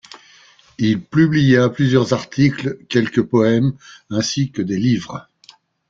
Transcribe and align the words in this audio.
Il 0.79 0.99
publia 0.99 1.69
plusieurs 1.69 2.11
articles, 2.13 2.79
quelques 2.89 3.21
poèmes 3.21 3.73
ainsi 4.09 4.49
que 4.49 4.63
des 4.63 4.79
livres. 4.79 5.29